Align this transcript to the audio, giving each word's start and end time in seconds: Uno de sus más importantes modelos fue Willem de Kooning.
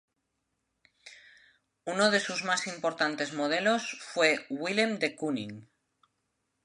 Uno 1.85 2.09
de 2.09 2.19
sus 2.19 2.43
más 2.43 2.65
importantes 2.65 3.33
modelos 3.33 3.99
fue 4.01 4.47
Willem 4.49 4.97
de 4.97 5.15
Kooning. 5.15 5.69